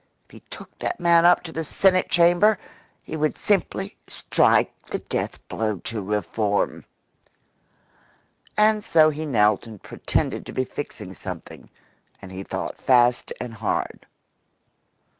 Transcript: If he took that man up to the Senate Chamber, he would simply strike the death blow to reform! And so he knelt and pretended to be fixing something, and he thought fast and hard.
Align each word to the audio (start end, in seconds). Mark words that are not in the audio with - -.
If 0.25 0.31
he 0.31 0.39
took 0.49 0.75
that 0.79 0.99
man 0.99 1.25
up 1.25 1.43
to 1.43 1.51
the 1.51 1.63
Senate 1.63 2.09
Chamber, 2.09 2.57
he 3.03 3.15
would 3.15 3.37
simply 3.37 3.97
strike 4.07 4.73
the 4.87 4.97
death 4.97 5.37
blow 5.47 5.77
to 5.77 6.01
reform! 6.01 6.85
And 8.57 8.83
so 8.83 9.11
he 9.11 9.27
knelt 9.27 9.67
and 9.67 9.79
pretended 9.79 10.43
to 10.47 10.53
be 10.53 10.65
fixing 10.65 11.13
something, 11.13 11.69
and 12.19 12.31
he 12.31 12.41
thought 12.43 12.79
fast 12.79 13.31
and 13.39 13.53
hard. 13.53 14.07